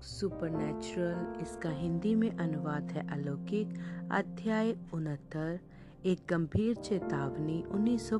[0.00, 3.74] Supernatural, इसका हिंदी में अनुवाद है अलौकिक,
[4.12, 5.58] अध्याय उनहत्तर,
[6.04, 8.10] एक गंभीर चेतावनी उन्नीस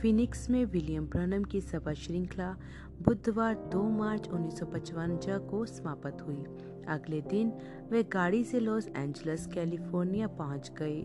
[0.00, 2.50] फिनिक्स में विलियम ब्रनम की सभा श्रृंखला
[3.02, 4.60] बुधवार 2 मार्च उन्नीस
[5.50, 6.44] को समाप्त हुई।
[6.88, 7.52] अगले दिन
[7.90, 11.00] वे गाड़ी से लॉस एंजलिस, कैलिफ़ोर्निया पहुँच गए,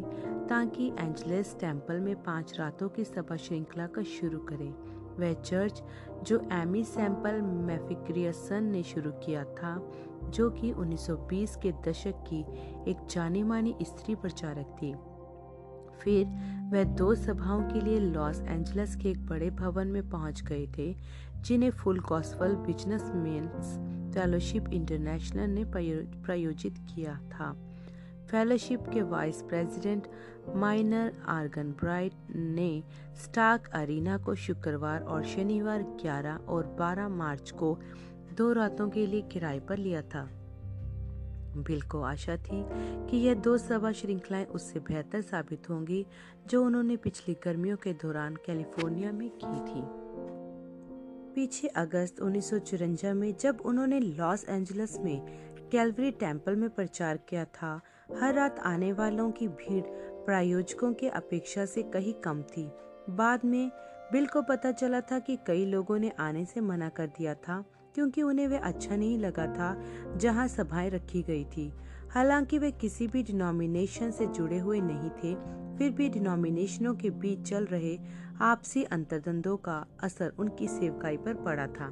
[0.49, 4.73] ताकि एंजलिस टेंपल में पाँच रातों की सभा श्रृंखला का शुरू करें।
[5.19, 5.83] वह चर्च
[6.23, 9.91] जो एमी सैंपल मैफिक्रियसन ने शुरू किया था,
[10.23, 12.41] जो कि 1920 के दशक की
[12.91, 14.93] एक जानी मानी स्त्री प्रचारक थी।
[15.99, 16.25] फिर
[16.71, 20.95] वह दो सभाओं के लिए लॉस एंजलिस के एक बड़े भवन में पहुँच गए थे,
[21.41, 23.77] जिन्हें full gospel businessmen's
[24.15, 27.53] fellowship international ने प्रायोजित किया था।
[28.31, 30.07] फेलोशिप के vice president
[30.55, 32.83] Minor Organ Bright ने
[33.23, 37.79] स्टाक अरीना को शुक्रवार और शनिवार 11 और 12 मार्च को
[38.37, 40.29] दो रातों के लिए किराए पर लिया था।
[41.57, 42.65] बिल को आशा थी
[43.09, 46.05] कि यह दो सभा श्रृंखलाएँ उससे बेहतर साबित होंगी
[46.47, 49.81] जो उन्होंने पिछली गर्मियों के दौरान कैलिफ़ोर्निया में की थी।
[51.35, 52.53] पीछे अगस्त उन्नीस
[53.05, 57.81] में जब उन्होंने लॉस एंजलिस में कैलवरी टेंपल में प्रचार किया था
[58.17, 59.83] हर रात आने वालों की भीड़
[60.25, 62.71] प्रायोजकों की अपेक्षा से कहीं कम थी।
[63.09, 63.71] बाद में
[64.11, 67.65] बिल को पता चला था कि कई लोगों ने आने से मना कर दिया था,
[67.95, 69.83] क्योंकि उन्हें वे अच्छा नहीं लगा था
[70.17, 71.73] जहाँ सभाएँ रखी गई थी।
[72.11, 75.35] हालाँकि वे किसी भी डिनोमिनेशन से जुड़े हुए नहीं थे,
[75.77, 77.97] फिर भी डिनोमिनेशनों के बीच चल रहे
[78.41, 81.87] आपसी अंतर्द्वंदों का असर उनकी सेवकाई पर पड़ा था।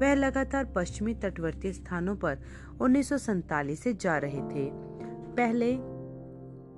[0.00, 2.38] वह लगातार पश्चिमी तटवर्ती स्थानों पर
[2.80, 3.12] उन्नीस
[3.82, 4.93] से जा रहे थे।
[5.36, 5.76] पहले,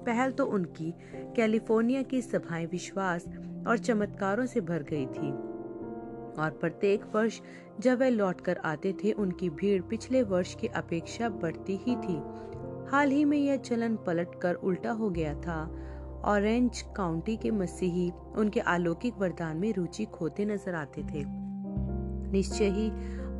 [0.05, 0.95] पहल तो उनकी,
[1.37, 3.25] कैलिफ़ोर्निया की सभाएँ विश्वास
[3.67, 5.57] और चमत्कारों से भर गई थी।
[6.39, 7.41] और प्रत्येक वर्ष
[7.81, 12.23] जब वे लौटकर आते थे, उनकी भीड़ पिछले वर्ष की अपेक्षा बढ़ती ही थी।
[12.91, 15.83] हाल ही में यह चलन पलट कर उल्टा हो गया था।
[16.25, 21.25] ऑरेंज काउंटी के मसीही उनके अलौकिक वरदान में रुचि खोते नज़र आते थे।
[22.33, 22.91] निश्चय ही,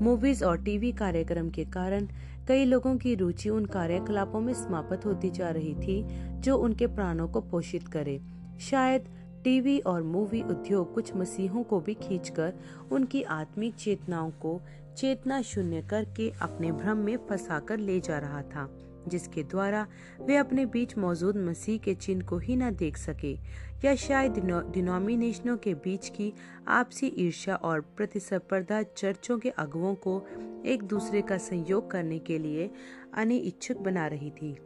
[0.05, 2.09] मूवीज़ और टीवी कार्यक्रम के कारण
[2.49, 6.03] कई लोगों की रुचि उन कार्यकलापों में समाप्त होती जा रही थी,
[6.41, 8.21] जो उनके प्राणों को पोषित करे।
[8.61, 9.09] शायद
[9.45, 12.53] टीवी और मूवी उद्योग कुछ मसीहों को भी खींचकर
[12.93, 14.61] उनकी आत्मिक चेतनाओं को
[14.97, 18.69] चेतना शून्य करके अपने भ्रम में फंसाकर ले जा रहा था,
[19.09, 19.87] जिसके द्वारा
[20.21, 23.37] वे अपने बीच मौजूद मसीह के चिन्ह को ही न देख सके।
[23.85, 24.33] या शायद
[24.73, 26.33] डिनोमिनेशनों के बीच की
[26.69, 30.27] आपसी ईर्ष्या और प्रतिस्पर्धा चर्चों के अगुओं को
[30.67, 32.71] एक दूसरे का संयोग करने के लिए
[33.15, 34.57] अनिच्छुक बना रही थी।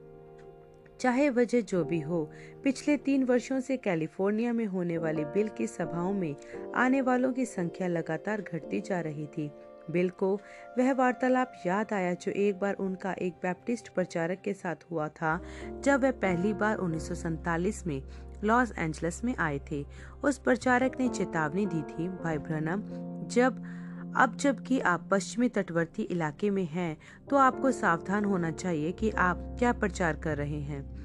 [1.00, 2.30] चाहे वजह जो भी हो,
[2.64, 6.34] पिछले तीन वर्षों से कैलिफ़ोर्निया में होने वाली बिल की सभाओं में
[6.74, 9.50] आने वालों की संख्या लगातार घटती जा रही थी।
[9.90, 10.34] बिल को
[10.78, 15.40] वह वार्तालाप याद आया जो एक बार उनका एक बैप्टिस्ट प्रचारक के साथ हुआ था,
[15.84, 18.02] जब वह पहली बार उन्नीस में
[18.44, 19.86] लॉस एंजलस में आए थे।
[20.24, 22.82] उस प्रचारक ने चेतावनी दी थी भाई ब्रनम
[23.28, 23.62] जब
[24.16, 26.96] अब जबकि आप पश्चिमी तटवर्ती इलाके में हैं,
[27.30, 31.00] तो आपको सावधान होना चाहिए कि आप क्या प्रचार कर रहे हैं।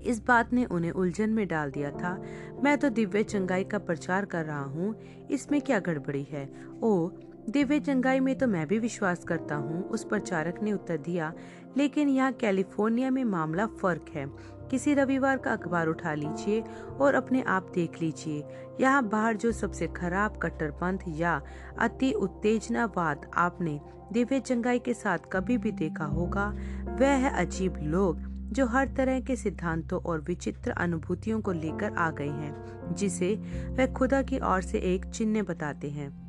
[0.00, 2.22] इस बात ने उन्हें उलझन में डाल दिया था।
[2.64, 5.00] मैं तो दिव्य चंगाई का प्रचार कर रहा हूँ।
[5.30, 6.50] इसमें क्या गड़बड़ी है?
[6.82, 7.10] ओ
[7.48, 11.32] दिव्य चंगाई में तो मैं भी विश्वास करता हूँ उस प्रचारक ने उत्तर दिया।
[11.76, 14.26] लेकिन यहाँ कैलिफ़ोर्निया में मामला फ़र्क है।
[14.70, 16.62] किसी रविवार का अखबार उठा लीजिए
[17.00, 18.44] और अपने आप देख लीजिए।
[18.80, 21.40] यहाँ बाहर जो सबसे खराब कट्टरपंथ या
[21.78, 23.80] अति उत्तेजनावाद आपने
[24.12, 26.48] दिव्य चंगाई के साथ कभी भी देखा होगा,
[26.90, 28.20] वह है अजीब लोग
[28.52, 33.34] जो हर तरह के सिद्धांतों और विचित्र अनुभूतियों को लेकर आ गए हैं, जिसे
[33.68, 36.25] वह खुदा की ओर से एक चिन्ह बताते हैं।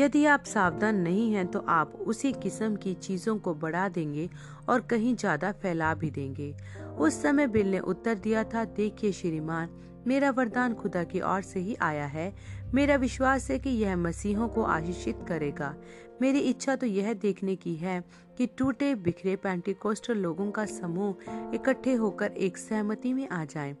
[0.00, 4.28] यदि आप सावधान नहीं हैं तो आप उसी किस्म की चीज़ों को बढ़ा देंगे
[4.68, 6.54] और कहीं ज़्यादा फैला भी देंगे।
[6.98, 9.68] उस समय बिल ने उत्तर दिया था, देखिए श्रीमान,
[10.06, 12.32] मेरा वरदान खुदा की ओर से ही आया है।
[12.74, 15.74] मेरा विश्वास है कि यह मसीहों को आशीषित करेगा।
[16.22, 18.02] मेरी इच्छा तो यह देखने की है
[18.38, 23.76] कि टूटे बिखरे पेंटिकोस्टर लोगों का समूह इकट्ठे होकर एक सहमति में आ जाए।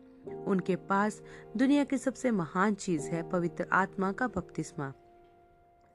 [0.46, 1.20] उनके पास
[1.56, 4.92] दुनिया की सबसे महान चीज़ है, पवित्र आत्मा का बपतिस्मा।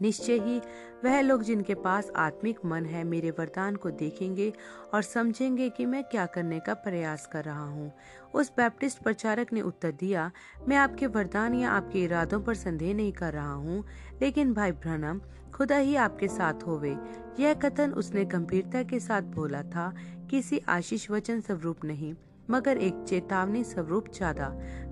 [0.02, 0.60] निश्चय ही
[1.04, 4.52] वह लोग जिनके पास आत्मिक मन है मेरे वरदान को देखेंगे
[4.94, 7.92] और समझेंगे कि मैं क्या करने का प्रयास कर रहा हूँ।
[8.34, 10.32] उस बैप्टिस्ट प्रचारक ने उत्तर दिया,
[10.68, 13.84] मैं आपके वरदान या आपके इरादों पर संदेह नहीं कर रहा हूँ,
[14.22, 15.22] लेकिन भाई भ्रनम
[15.54, 16.96] खुदा ही आपके साथ होवे।
[17.40, 19.94] यह कथन उसने गंभीरता के साथ बोला था,
[20.32, 22.14] किसी आशीष वचन स्वरूप नहीं,
[22.50, 24.50] मगर एक चेतावनी स्वरूप ज़्यादा।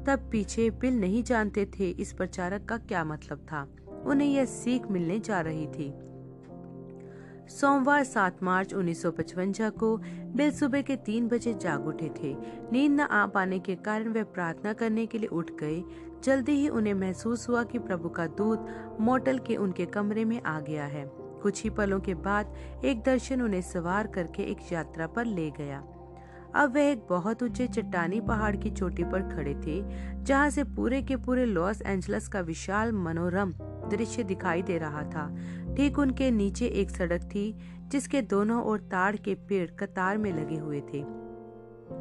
[0.07, 3.67] तब पीछे बिल नहीं जानते थे इस प्रचारक का क्या मतलब था।
[4.05, 5.93] उन्हें यह सीख मिलने जा रही थी।
[7.49, 9.97] सोमवार 7 मार्च 1955 को
[10.35, 12.35] बिल सुबह के तीन बजे जाग उठे थे।
[12.71, 15.83] नींद न आ पाने के कारण वे प्रार्थना करने के लिए उठ गए।
[16.23, 18.67] जल्दी ही उन्हें महसूस हुआ कि प्रभु का दूत
[18.99, 22.53] मोटल के उनके कमरे में आ गया है। कुछ ही पलों के बाद
[22.85, 25.83] एक दर्शन उन्हें सवार करके एक यात्रा पर ले गया।
[26.55, 29.81] अब वह एक बहुत ऊँचे चट्टानी पहाड़ की चोटी पर खड़े थे,
[30.23, 33.51] जहाँ से पूरे के पूरे लॉस एंजलस का विशाल मनोरम
[33.89, 35.27] दृश्य दिखाई दे रहा था।
[35.77, 37.51] ठीक उनके नीचे एक सड़क थी,
[37.87, 41.03] जिसके दोनों ओर ताड़ के पेड़ कतार में लगे हुए थे।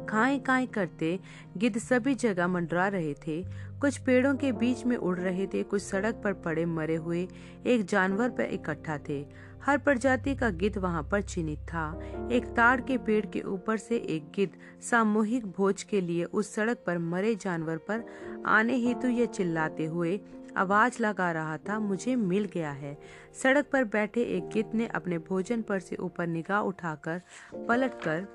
[0.09, 1.19] खाए खाए करते
[1.57, 3.41] गिद्ध सभी जगह मंडरा रहे थे।
[3.81, 7.27] कुछ पेड़ों के बीच में उड़ रहे थे, कुछ सड़क पर पड़े मरे हुए
[7.65, 9.25] एक जानवर पर इकट्ठा थे।
[9.65, 13.97] हर प्रजाति का गिद्ध वहाँ पर चिन्हित था। एक ताड़ के पेड़ के ऊपर से
[13.97, 18.03] एक गिद्ध सामूहिक भोज के लिए उस सड़क पर मरे जानवर पर
[18.45, 20.19] आने हेतु यह चिल्लाते हुए
[20.57, 22.97] आवाज़ लगा रहा था, मुझे मिल गया है।
[23.43, 27.21] सड़क पर बैठे एक गिद्ध ने अपने भोजन पर से ऊपर निगाह उठाकर
[27.69, 28.27] पलटकर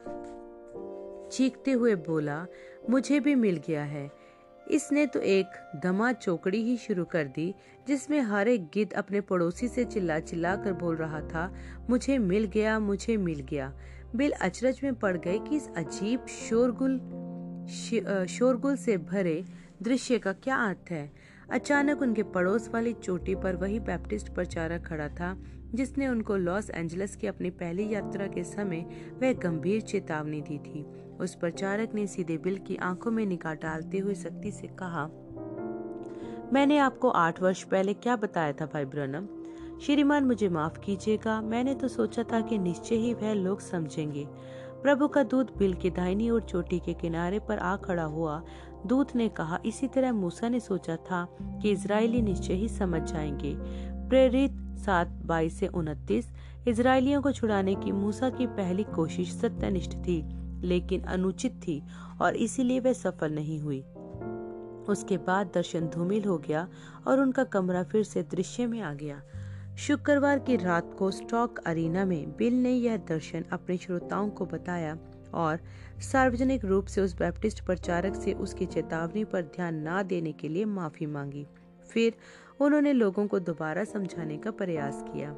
[1.33, 2.45] चीखते हुए बोला,
[2.91, 4.11] मुझे भी मिल गया है।
[4.71, 5.47] इसने तो एक
[5.83, 7.55] दमा चौकड़ी ही शुरू कर दी,
[7.89, 11.53] जिसमें हर एक गिद्ध अपने पड़ोसी से चिल्ला चिल्ला कर बोल रहा था,
[11.91, 13.73] मुझे मिल गया, मुझे मिल गया।
[14.17, 16.99] बिल अचरज में पड़ गए कि इस अजीब शोरगुल
[18.29, 19.43] शोरगुल से भरे
[19.83, 21.11] दृश्य का क्या अर्थ है।
[21.51, 25.37] अचानक उनके पड़ोस वाली चोटी पर वही बैप्टिस्ट प्रचारक खड़ा था,
[25.75, 28.85] जिसने उनको लॉस एंजलिस की अपनी पहली यात्रा के समय
[29.23, 30.85] वह गंभीर चेतावनी दी थी।
[31.21, 35.09] उस प्रचारक ने सीधे बिल की आँखों में निकाह डालते हुए सख्ती से कहा,
[36.53, 39.27] मैंने आपको आठ वर्ष पहले क्या बताया था भाई ब्रनम?
[39.81, 44.27] श्रीमान मुझे माफ़ कीजिएगा। मैंने तो सोचा था कि निश्चय ही वह लोग समझेंगे।
[44.83, 48.43] प्रभु का दूत बिल की दाहिनी और चोटी के किनारे पर आ खड़ा हुआ।
[48.87, 53.55] दूत ने कहा, इसी तरह मूसा ने सोचा था कि इजरायली निश्चय ही समझ जाएँगे।
[54.09, 56.33] प्रेरित सात बाईस से उनतीस
[56.69, 61.83] इसराइलियों को छुड़ाने की मूसा की पहली कोशिश सत्यनिष्ठ थी। लेकिन अनुचित थी
[62.21, 63.81] और इसीलिए वह सफल नहीं हुई।
[64.89, 66.69] उसके बाद दर्शन धूमिल हो गया
[67.07, 69.23] और उनका कमरा फिर से दृश्य में आ गया।
[69.79, 74.99] शुक्रवार की रात को स्टॉक अरीना में बिल ने यह दर्शन अपने श्रोताओं को बताया
[75.35, 75.61] और
[76.01, 80.65] सार्वजनिक रूप से उस बैप्टिस्ट प्रचारक से उसकी चेतावनी पर ध्यान न देने के लिए
[80.65, 81.47] माफ़ी मांगी।
[81.91, 82.15] फिर
[82.61, 85.37] उन्होंने लोगों को दोबारा समझाने का प्रयास किया।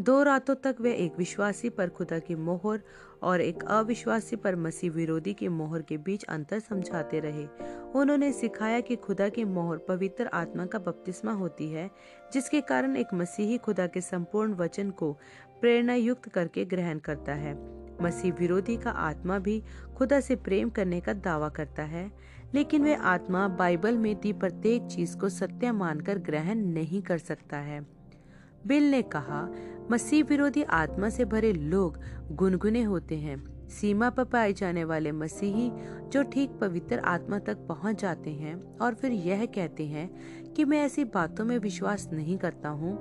[0.00, 2.80] दो रातों तक वे एक विश्वासी पर खुदा की मोहर
[3.22, 7.46] और एक अविश्वासी पर मसीह विरोधी की मोहर के बीच अंतर समझाते रहे।
[7.94, 11.90] उन्होंने सिखाया कि खुदा की मोहर पवित्र आत्मा का बपतिस्मा होती है,
[12.32, 15.12] जिसके कारण एक मसीही खुदा के संपूर्ण वचन को
[15.60, 17.54] प्रेरणा युक्त करके ग्रहण करता है।
[18.02, 19.62] मसीह विरोधी का आत्मा भी
[19.96, 22.12] खुदा से प्रेम करने का दावा करता है,
[22.54, 27.56] लेकिन वे आत्मा बाइबल में दी प्रत्येक चीज़ को सत्य मानकर ग्रहण नहीं कर सकता
[27.56, 27.97] है।
[28.68, 29.48] बिल ने कहा,
[29.90, 31.98] मसीह विरोधी आत्मा से भरे लोग
[32.30, 33.36] गुनगुने होते हैं।
[33.68, 35.70] सीमा पर पाए जाने वाले मसीही
[36.08, 40.08] जो ठीक पवित्र आत्मा तक पहुँच जाते हैं और फिर यह कहते हैं
[40.54, 42.92] कि मैं ऐसी बातों में विश्वास नहीं करता हूँ।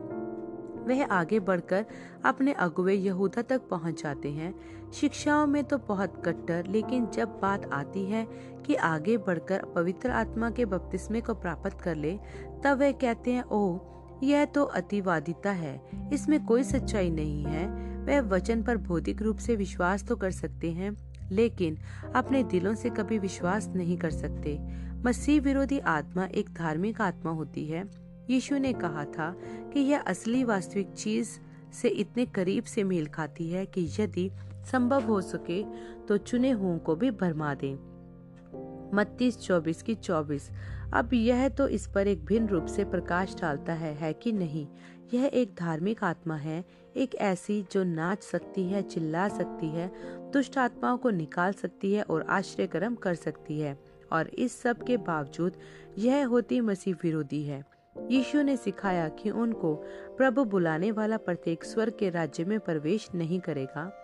[0.88, 1.86] वह आगे बढ़कर
[2.26, 4.54] अपने अगुवे यहूदा तक पहुँच जाते हैं।
[4.92, 8.28] शिक्षाओं में तो बहुत कट्टर, लेकिन जब बात आती है
[8.66, 12.18] कि आगे बढ़कर पवित्र आत्मा के बपतिस्मे को प्राप्त कर ले,
[12.64, 15.82] तब वह कहते हैं, ओह यह तो अतिवादिता है।
[16.14, 17.68] इसमें कोई सच्चाई नहीं है।
[18.06, 20.98] वह वचन पर भौतिक रूप से विश्वास तो कर सकते हैं,
[21.32, 21.78] लेकिन
[22.16, 24.60] अपने दिलों से कभी विश्वास नहीं कर सकते।
[25.06, 27.84] मसीह विरोधी आत्मा एक धार्मिक आत्मा होती है।
[28.30, 29.36] यीशु ने कहा था
[29.74, 31.30] कि यह असली वास्तविक चीज़
[31.74, 34.32] से इतने करीब से मेल खाती है कि यदि
[34.72, 35.64] संभव हो सके
[36.08, 37.76] तो चुने हुओं को भी भरमा दें।
[38.94, 40.50] मत्तीस चौबीस की चौबीस
[40.94, 44.68] अब यह तो इस पर एक भिन्न रूप से प्रकाश डालता है है कि नहीं?
[45.14, 46.66] यह एक धार्मिक आत्मा है,
[46.96, 49.92] एक ऐसी जो नाच सकती है, चिल्ला सकती है,
[50.32, 53.80] दुष्ट आत्माओं को निकाल सकती है और आश्रय कर्म कर सकती है,
[54.12, 55.58] और इस सब के बावजूद
[55.98, 57.66] यह होती मसीह विरोधी है।
[58.12, 59.76] यीशु ने सिखाया कि उनको
[60.18, 64.04] प्रभु बुलाने वाला प्रत्येक स्वर्ग के राज्य में प्रवेश नहीं करेगा।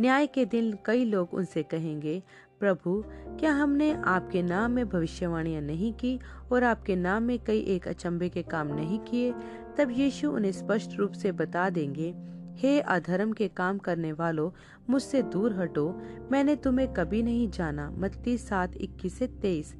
[0.00, 2.22] न्याय के दिन कई लोग उनसे कहेंगे
[2.62, 3.04] प्रभु,
[3.40, 6.20] क्या हमने आपके नाम में भविष्यवाणियाँ नहीं की
[6.52, 9.32] और आपके नाम में कई एक अचंभे के काम नहीं किए?
[9.78, 12.14] तब यीशु उन्हें स्पष्ट रूप से बता देंगे,
[12.56, 14.50] हे अधर्म के काम करने वालों,
[14.90, 16.02] मुझसे दूर हटो।
[16.32, 19.74] मैंने तुम्हें कभी नहीं जाना। मत्ती सात इक्कीस से तेईस।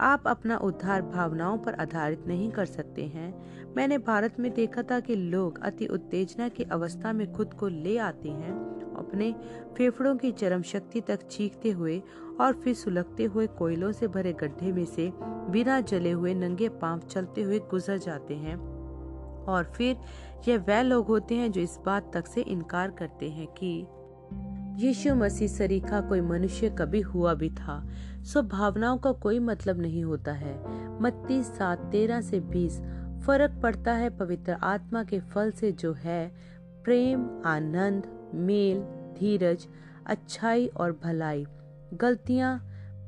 [0.00, 5.00] आप अपना उद्धार भावनाओं पर आधारित नहीं कर सकते हैं। मैंने भारत में देखा था
[5.00, 8.52] कि लोग अति उत्तेजना की अवस्था में खुद को ले आते हैं,
[8.96, 9.32] अपने
[9.76, 12.02] फेफड़ों की चरम शक्ति तक चीखते हुए
[12.40, 15.12] और फिर सुलगते हुए कोयलों से भरे गड्ढे में से
[15.50, 18.56] बिना जले हुए नंगे पाँव चलते हुए गुजर जाते हैं।
[19.40, 19.96] और फिर
[20.48, 23.86] यह वह लोग होते हैं जो इस बात तक से इनकार करते हैं कि
[24.78, 27.82] यीशु मसीह सरीखा कोई मनुष्य कभी हुआ भी था
[28.24, 30.54] सो भावनाओं का कोई मतलब नहीं होता है।
[31.02, 32.80] मत्ती सात तेरह से बीस
[33.26, 36.26] फ़र्क पड़ता है पवित्र आत्मा के फल से जो है।
[36.84, 38.80] प्रेम आनंद मेल
[39.18, 39.66] धीरज
[40.06, 41.46] अच्छाई और भलाई।
[41.94, 42.58] गलतियाँ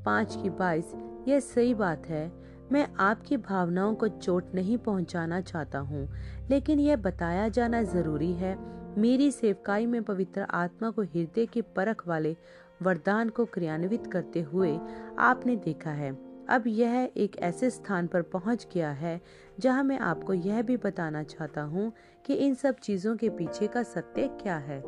[0.05, 0.93] पाँच की बाईस
[1.29, 2.31] यह सही बात है।
[2.73, 6.09] मैं आपकी भावनाओं को चोट नहीं पहुंचाना चाहता हूँ,
[6.51, 8.57] लेकिन यह बताया जाना ज़रूरी है
[8.99, 12.37] मेरी सेवकाई में पवित्र आत्मा को हृदय की परख वाले
[12.83, 14.79] वरदान को क्रियान्वित करते हुए
[15.19, 16.11] आपने देखा है।
[16.49, 19.21] अब यह एक ऐसे स्थान पर पहुँच गया है,
[19.61, 21.93] जहाँ मैं आपको यह भी बताना चाहता हूँ
[22.27, 24.83] कि इन सब चीज़ों के पीछे का सत्य क्या है।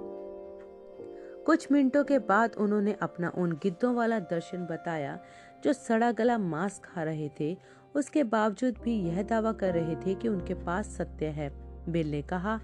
[1.46, 5.18] कुछ मिनटों के बाद उन्होंने अपना उन गिद्धों वाला दर्शन बताया,
[5.64, 7.56] जो सड़ा गला मांस खा रहे थे।
[7.94, 11.52] उसके बावजूद भी यह दावा कर रहे थे कि उनके पास सत्य है।
[11.88, 12.60] बिल ने कहा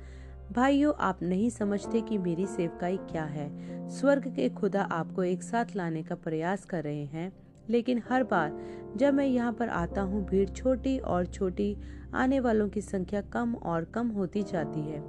[0.52, 5.64] भाइयों आप नहीं समझते कि मेरी सेवकाई क्या है। स्वर्ग के खुदा आपको एक साथ
[5.76, 7.32] लाने का प्रयास कर रहे हैं।
[7.70, 8.58] लेकिन हर बार
[8.96, 11.76] जब मैं यहाँ पर आता हूँ भीड़ छोटी और छोटी
[12.14, 15.02] आने वालों की संख्या कम और कम होती जाती है।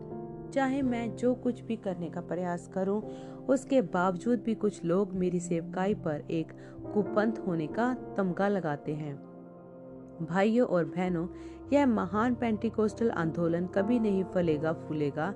[0.52, 3.02] चाहे मैं जो कुछ भी करने का प्रयास करूँ,
[3.50, 6.52] उसके बावजूद भी कुछ लोग मेरी सेवकाई पर एक
[6.94, 9.32] कुपंथ होने का तमगा लगाते हैं।
[10.30, 11.28] भाइयों और बहनों
[11.74, 15.34] यह महान पेंटिकोस्टल आंदोलन कभी नहीं फलेगा फूलेगा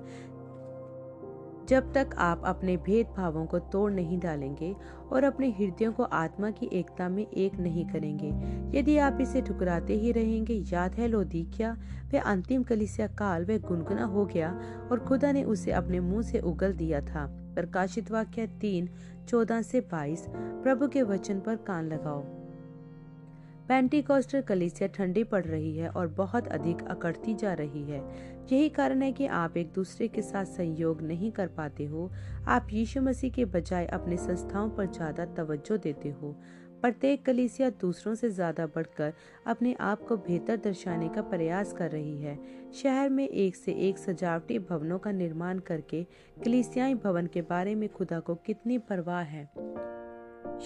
[1.68, 4.76] जब तक आप अपने भेदभावों को तोड़ नहीं डालेंगे
[5.12, 8.28] और अपने हृदयों को आत्मा की एकता में एक नहीं करेंगे।
[8.78, 11.72] यदि आप इसे ठुकराते ही रहेंगे, याद है लोदिकिया
[12.12, 14.60] वे अंतिम कलिसिया काल वे गुनगुना हो गया
[14.92, 18.88] और खुदा ने उसे अपने मुँह से उगल दिया था। प्रकाशित वाक्य तीन,
[19.28, 22.45] चौदह से बाईस, प्रभु के वचन पर कान लगाओ।
[23.68, 28.00] पेंटिकॉस्टल कलिसिया ठंडी पड़ रही है और बहुत अधिक अकड़ती जा रही है।
[28.52, 32.10] यही कारण है कि आप एक दूसरे के साथ संयोग नहीं कर पाते हो।
[32.48, 36.36] आप यीशु मसीह के बजाय अपने संस्थाओं पर ज़्यादा तवज्जो देते हो।
[36.82, 39.12] प्रत्येक कलिसिया दूसरों से ज़्यादा बढ़कर
[39.46, 42.38] अपने आप को बेहतर दर्शाने का प्रयास कर रही है।
[42.72, 46.04] शहर में एक से एक सजावटी भवनों का निर्माण करके
[46.44, 49.48] कलिसियाई भवन के बारे में खुदा को कितनी परवाह है।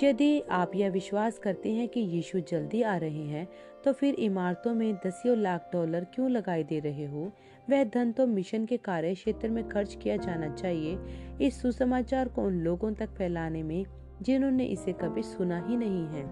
[0.02, 3.48] यदि आप यह विश्वास करते हैं कि यीशु जल्दी आ रहे हैं
[3.84, 7.32] तो फिर इमारतों में दसियों लाख डॉलर क्यों लगाई दे रहे हो?
[7.70, 10.98] वह धन तो मिशन के कार्य क्षेत्र में खर्च किया जाना चाहिए।
[11.40, 13.84] इस सुसमाचार को उन लोगों तक फैलाने में,
[14.22, 16.24] जिन्होंने इसे कभी सुना ही नहीं है।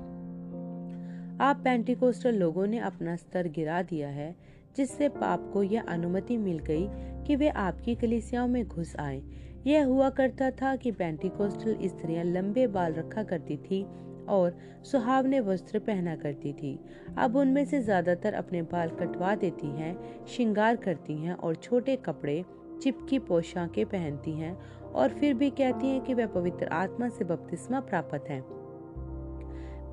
[1.41, 4.37] आप पेंटिकोस्टल लोगों ने अपना स्तर गिरा दिया है,
[4.77, 6.89] जिससे पाप को यह अनुमति मिल गई
[7.27, 9.23] कि वे आपकी कलिसियाओं में घुस आए।
[9.69, 13.83] यह हुआ करता था कि पेंटिकोस्टल स्त्रियाँ लंबे बाल रखा करती थी
[14.29, 16.79] और सुहावने वस्त्र पहना करती थी।
[17.19, 22.45] अब उनमें से ज़्यादातर अपने बाल कटवा देती हैं, श्रृंगार करती हैं और छोटे कपड़े,
[22.83, 24.57] चिपकी पोशाकें पहनती हैं
[24.93, 28.43] और फिर भी कहती हैं कि वह पवित्र आत्मा से बपतिस्मा प्राप्त हैं।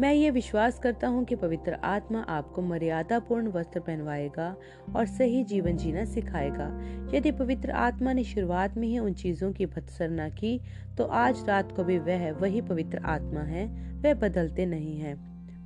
[0.01, 4.55] मैं ये विश्वास करता हूँ कि पवित्र आत्मा आपको मर्यादापूर्ण वस्त्र पहनवाएगा
[4.95, 6.67] और सही जीवन जीना सिखाएगा।
[7.13, 10.59] यदि पवित्र आत्मा ने शुरुआत में ही उन चीज़ों की भत्सरना की
[10.97, 13.67] तो आज रात को भी वह वही पवित्र आत्मा है,
[14.01, 15.17] वह बदलते नहीं है।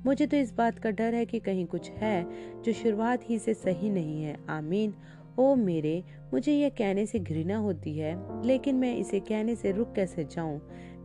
[0.06, 2.26] मुझे तो इस बात का डर है कि कहीं कुछ है
[2.62, 4.94] जो शुरुआत ही से सही नहीं है। आमीन।
[5.38, 8.14] ओ मेरे, मुझे यह कहने से घृणा होती है,
[8.46, 10.60] लेकिन मैं इसे कहने से रुक कैसे जाऊँ?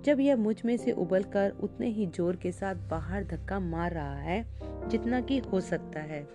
[0.06, 4.16] जब यह मुझमें से उबल कर उतने ही ज़ोर के साथ बाहर धक्का मार रहा
[4.16, 4.46] है,
[4.90, 6.28] जितना कि हो सकता है।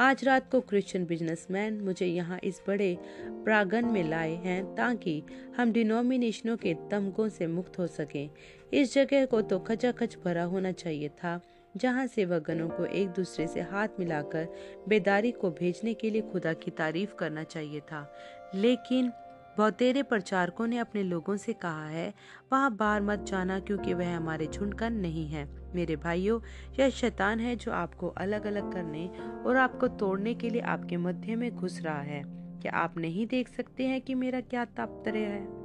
[0.00, 2.96] आज रात को क्रिश्चियन बिजनेसमैन मुझे यहाँ इस बड़े
[3.44, 5.22] प्रांगण में लाए हैं ताकि
[5.56, 8.30] हम डिनोमिनेशनों के तमकों से मुक्त हो सकें।
[8.72, 11.40] इस जगह को तो खचाखच भरा होना चाहिए था,
[11.76, 14.48] जहाँ सेवकगणों को एक दूसरे से हाथ मिलाकर
[14.88, 18.08] बेदारी को भेजने के लिए खुदा की तारीफ़ करना चाहिए था।
[18.54, 19.12] लेकिन
[19.58, 22.14] बहुतेरे प्रचारकों ने अपने लोगों से कहा है
[22.52, 26.40] वहाँ बाहर मत जाना क्योंकि वह हमारे झुंड का नहीं है। मेरे भाइयों
[26.78, 29.10] यह शैतान है जो आपको अलग अलग करने
[29.46, 32.22] और आपको तोड़ने के लिए आपके मध्य में घुस रहा है।
[32.62, 35.64] क्या आप नहीं देख सकते हैं कि मेरा क्या तात्पर्य है?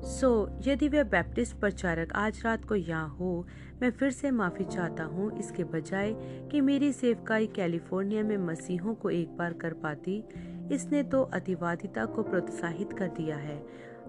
[0.00, 3.46] सो so, यदि वह बैप्टिस्ट प्रचारक आज रात को यहाँ हो
[3.82, 6.14] मैं फिर से माफ़ी चाहता हूँ इसके बजाय
[6.52, 10.22] कि मेरी सेवकाई कैलिफ़ोर्निया में मसीहों को एक बार कर पाती।
[10.70, 13.62] इसने तो अतिवादिता को प्रोत्साहित कर दिया है।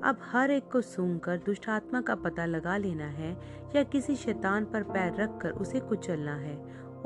[0.04, 3.32] अब हर एक को सूंघकर दुष्ट आत्मा का पता लगा लेना है
[3.76, 6.56] या किसी शैतान पर पैर रखकर उसे कुचलना है।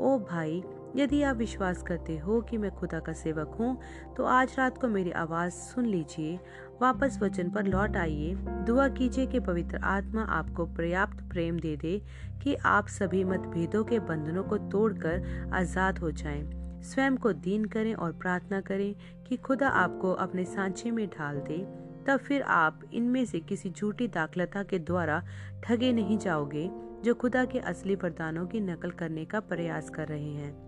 [0.00, 0.62] ओ भाई,
[0.96, 3.76] यदि आप विश्वास करते हो कि मैं खुदा का सेवक हूँ
[4.16, 6.38] तो आज रात को मेरी आवाज़ सुन लीजिए।
[6.82, 8.34] वापस वचन पर लौट आइए।
[8.66, 11.98] दुआ कीजिए कि पवित्र आत्मा आपको पर्याप्त प्रेम दे दे
[12.42, 17.94] कि आप सभी मतभेदों के बंधनों को तोड़कर आज़ाद हो जाएँ। स्वयं को दीन करें
[17.94, 21.58] और प्रार्थना करें कि खुदा आपको अपने सांचे में ढाल दे,
[22.06, 25.22] तब फिर आप इनमें से किसी झूठी दाखलता के द्वारा
[25.64, 26.70] ठगे नहीं जाओगे,
[27.04, 30.66] जो खुदा के असली वरदानों की नकल करने का प्रयास कर रहे हैं।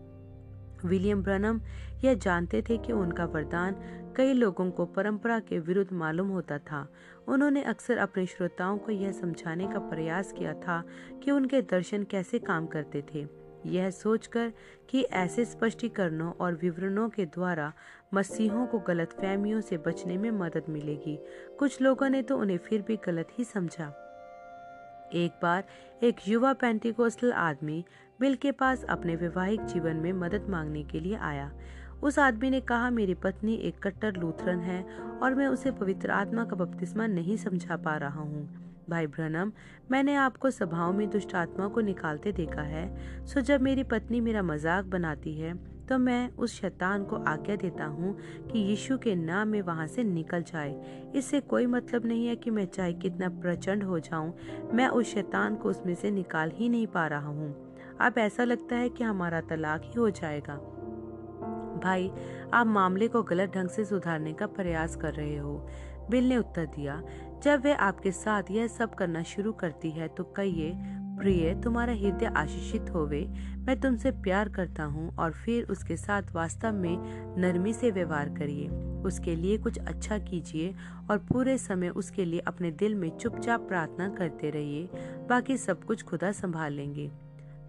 [0.85, 1.61] विलियम ब्रनम,
[2.05, 3.77] यह जानते थे कि उनका वरदान
[4.17, 6.87] कई लोगों को परंपरा के विरुद्ध मालूम होता था।
[7.29, 10.83] उन्होंने अक्सर अपने श्रोताओं को यह समझाने का प्रयास किया था
[11.25, 14.53] कि उनके दर्शन कैसे काम करते थे। यह सोचकर
[14.89, 17.73] कि ऐसे स्पष्टीकरणों और विवरणों के द्वारा
[18.15, 21.19] मसीहों को गलत फहमियों से बचने में मदद मिलेगी।
[21.59, 24.05] कुछ लोगों ने तो उन्हें फिर भी गलत ही समझा।
[25.15, 25.65] एक बार,
[26.03, 27.85] एक युवा पेंटिकोस्टल आदमी
[28.21, 31.53] बिल के पास अपने वैवाहिक जीवन में मदद मांगने के लिए आया।
[32.03, 34.83] उस आदमी ने कहा, मेरी पत्नी एक कट्टर लूथरन है
[35.23, 39.51] और मैं उसे पवित्र आत्मा का बपतिस्मा नहीं समझा पा रहा हूँ। भाई ब्रनम,
[39.91, 44.43] मैंने आपको सभाओं में दुष्ट आत्मा को निकालते देखा है। सो जब मेरी पत्नी मेरा
[44.43, 45.53] मज़ाक बनाती है
[45.89, 48.15] तो मैं उस शैतान को आज्ञा देता हूँ
[48.49, 52.51] कि यीशु के नाम में वहाँ से निकल जाए। इससे कोई मतलब नहीं है कि
[52.51, 54.33] मैं चाहे कितना प्रचंड हो जाऊँ,
[54.75, 57.55] मैं उस शैतान को उसमें से निकाल ही नहीं पा रहा हूँ।
[58.01, 60.61] अब ऐसा लगता है कि हमारा तलाक ही हो जाएगा।
[61.79, 62.11] भाई
[62.55, 65.55] आप मामले को गलत ढंग से सुधारने का प्रयास कर रहे हो।
[66.11, 67.01] बिल ने उत्तर दिया,
[67.45, 70.73] जब वह आपके साथ यह सब करना शुरू करती है तो कहिए,
[71.19, 73.21] प्रिय, तुम्हारा हृदय आशीषित होवे,
[73.59, 78.69] मैं तुमसे प्यार करता हूँ और फिर उसके साथ वास्तव में नरमी से व्यवहार करिए।
[79.03, 80.75] उसके लिए कुछ अच्छा कीजिए
[81.11, 84.89] और पूरे समय उसके लिए अपने दिल में चुपचाप प्रार्थना करते रहिए,
[85.29, 87.11] बाकी सब कुछ खुदा संभाल लेंगे।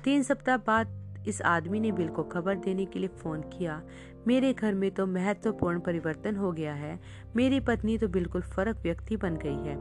[0.03, 3.81] तीन सप्ताह बाद इस आदमी ने बिल को खबर देने के लिए फ़ोन किया
[4.29, 6.99] मेरे घर में तो महत्वपूर्ण परिवर्तन हो गया है।
[7.35, 9.75] मेरी पत्नी तो बिल्कुल फ़र्क व्यक्ति बन गई है।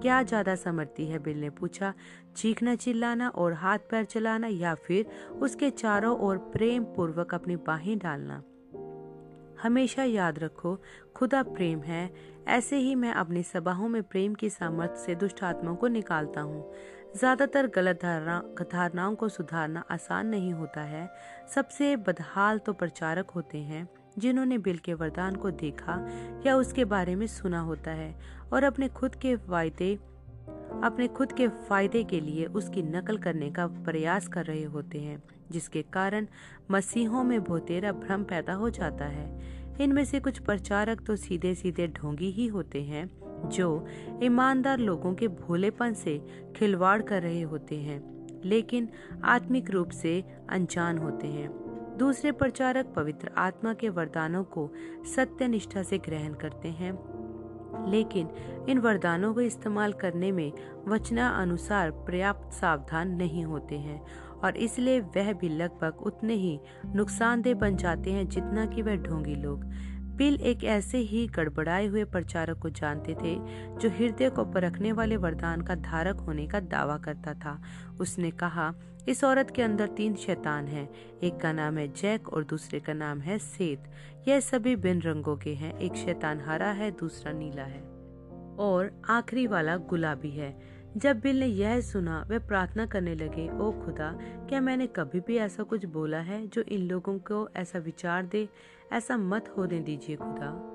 [0.00, 1.92] क्या ज़्यादा समर्थी है बिल ने पूछा,
[2.36, 5.06] चीखना चिल्लाना और हाथ पैर चलाना या फिर
[5.42, 8.42] उसके चारों ओर प्रेम पूर्वक अपनी बाहें डालना?
[9.62, 10.78] हमेशा याद रखो,
[11.16, 12.10] खुदा प्रेम है।
[12.48, 16.62] ऐसे ही मैं अपनी सभाओं में प्रेम की सामर्थ्य से दुष्ट आत्माओं को निकालता हूँ।
[17.14, 21.08] ज़्यादातर गलत धारणा, धारणाओं को सुधारना आसान नहीं होता है।
[21.54, 25.94] सबसे बदहाल तो प्रचारक होते हैं, जिन्होंने बिल के वरदान को देखा
[26.46, 28.14] या उसके बारे में सुना होता है
[28.52, 29.94] और अपने खुद के फ़ायदे
[30.84, 35.22] अपने खुद के फ़ायदे के लिए उसकी नकल करने का प्रयास कर रहे होते हैं,
[35.50, 36.26] जिसके कारण
[36.70, 39.26] मसीहों में भोतेरा भ्रम पैदा हो जाता है।
[39.80, 43.08] इनमें से कुछ प्रचारक तो सीधे सीधे ढोंगी ही होते हैं
[43.46, 43.86] जो
[44.22, 46.18] ईमानदार लोगों के भोलेपन से
[46.56, 48.02] खिलवाड़ कर रहे होते हैं,
[48.44, 48.88] लेकिन
[49.24, 51.48] आत्मिक रूप से अनजान होते हैं।
[51.98, 54.70] दूसरे प्रचारक पवित्र आत्मा के वरदानों को
[55.14, 56.92] सत्य निष्ठा से ग्रहण करते हैं,
[57.90, 58.28] लेकिन
[58.68, 60.52] इन वरदानों को इस्तेमाल करने में
[60.88, 64.00] वचना अनुसार पर्याप्त सावधान नहीं होते हैं,
[64.44, 69.34] और इसलिए वह भी लगभग उतने ही नुकसानदेह बन जाते हैं जितना कि वह ढोंगी
[69.34, 69.64] लोग।
[70.16, 73.34] बिल एक ऐसे ही गड़बड़ाए हुए प्रचारक को जानते थे,
[73.78, 77.62] जो हृदय को परखने वाले वरदान का धारक होने का दावा करता था।
[78.00, 78.74] उसने कहा,
[79.08, 80.90] इस औरत के अंदर तीन शैतान हैं।
[81.22, 83.80] एक का नाम है जैक और दूसरे का नाम है सेत।
[84.28, 87.94] यह सभी बिन रंगों के हैं। एक शैतान हरा है, दूसरा नीला है।
[88.58, 93.84] और आखिरी वाला गुलाबी है। जब बिल ने यह सुना, वह प्रार्थना करने लगे, ओ
[93.84, 98.26] खुदा, क्या मैंने कभी भी ऐसा कुछ बोला है जो इन लोगों को ऐसा विचार
[98.26, 98.48] दे?
[98.92, 100.70] ऐसा मत होने दीजिए खुदा.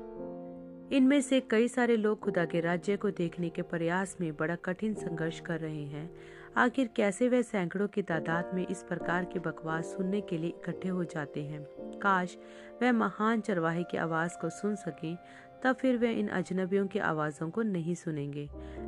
[0.92, 4.94] इनमें से कई सारे लोग खुदा के राज्य को देखने के प्रयास में बड़ा कठिन
[4.94, 6.16] संघर्ष कर रहे हैं।
[6.58, 10.90] आखिर कैसे वे सैकड़ों की तादाद में इस प्रकार की बकवास सुनने के लिए इकट्ठे
[10.90, 11.64] हो जाते हैं?
[12.00, 12.38] काश
[12.82, 15.18] वह महान चरवाहे की आवाज़ को सुन सकें
[15.64, 18.48] तब फिर वे इन अजनबियों की आवाजों को नहीं सुनेंगे।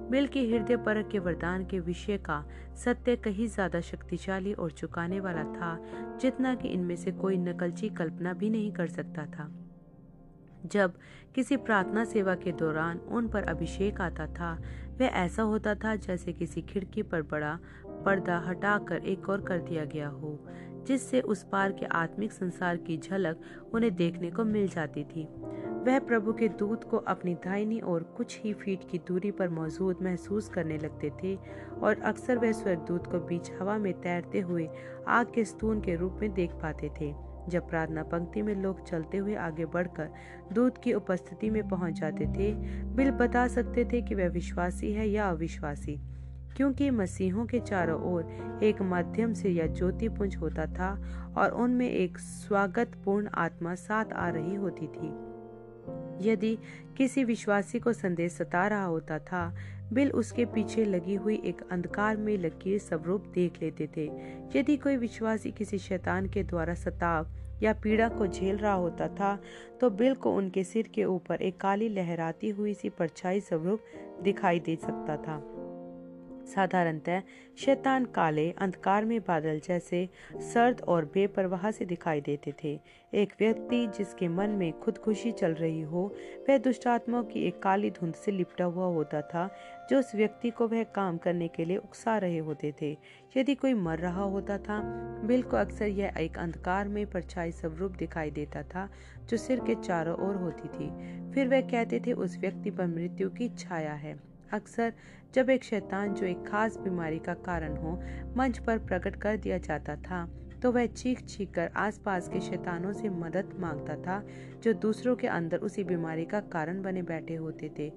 [0.09, 2.43] बिल के हृदय परक के वरदान के विषय का
[2.83, 5.77] सत्य कहीं ज़्यादा शक्तिशाली और चुकाने वाला था,
[6.21, 9.49] जितना कि इनमें से कोई नकलची कल्पना भी नहीं कर सकता था।
[10.65, 10.97] जब
[11.35, 14.51] किसी प्रार्थना सेवा के दौरान उन पर अभिषेक आता था
[14.99, 17.57] वह ऐसा होता था जैसे किसी खिड़की पर बड़ा
[18.05, 20.37] पर्दा हटाकर एक और कर दिया गया हो।
[20.87, 23.41] जिससे उस पार के आत्मिक संसार की झलक
[23.73, 25.27] उन्हें देखने को मिल जाती थी।
[25.85, 29.97] वह प्रभु के दूत को अपनी दाहिनी और कुछ ही फीट की दूरी पर मौजूद
[30.01, 31.35] महसूस करने लगते थे
[31.81, 34.69] और अक्सर वह स्वर्गदूत को बीच हवा में तैरते हुए
[35.07, 37.13] आग के स्तून के रूप में देख पाते थे।
[37.49, 40.09] जब प्रार्थना पंक्ति में लोग चलते हुए आगे बढ़कर
[40.53, 45.09] दूत की उपस्थिति में पहुँच जाते थे, बिल बता सकते थे कि वह विश्वासी है
[45.09, 45.99] या अविश्वासी।
[46.57, 50.93] क्योंकि मसीहों के चारों ओर एक माध्यम से यह ज्योतिपुंज होता था
[51.37, 55.13] और उनमें एक स्वागतपूर्ण आत्मा साथ आ रही होती थी।
[56.21, 56.57] यदि
[56.97, 59.55] किसी विश्वासी को संदेश सता रहा होता था,
[59.93, 64.05] बिल उसके पीछे लगी हुई एक अंधकार में लकीर स्वरूप देख लेते थे।
[64.55, 67.27] यदि कोई विश्वासी किसी शैतान के द्वारा सताव
[67.63, 69.37] या पीड़ा को झेल रहा होता था
[69.81, 73.81] तो बिल को उनके सिर के ऊपर एक काली लहराती हुई सी परछाई स्वरूप
[74.23, 75.60] दिखाई दे सकता था।
[76.45, 77.21] साधारणतः
[77.57, 80.09] शैतान काले अंधकार में बादल जैसे
[80.53, 82.79] सर्द और बेपरवाह से दिखाई देते थे।
[83.13, 86.15] एक व्यक्ति जिसके मन में खुदकुशी चल रही हो,
[86.49, 89.55] वह दुष्टात्माओं की एक काली धुंध से लिपटा हुआ होता था,
[89.89, 92.97] जो उस व्यक्ति को वह काम करने के लिए उकसा रहे होते थे।
[93.37, 94.81] यदि कोई मर रहा होता था
[95.23, 98.89] बिल को अक्सर यह एक अंधकार में परछाई स्वरूप दिखाई देता था,
[99.29, 100.89] जो सिर के चारों ओर होती थी।
[101.33, 104.93] फिर वह कहते थे, उस व्यक्ति पर मृत्यु की छाया है। अक्सर
[105.33, 107.99] जब एक शैतान जो एक खास बीमारी का कारण हो,
[108.37, 110.27] मंच पर प्रकट कर दिया जाता था
[110.61, 114.21] तो वह चीख चीख कर आसपास के शैतानों से मदद माँगता था,
[114.63, 117.89] जो दूसरों के अंदर उसी बीमारी का कारण बने बैठे होते थे।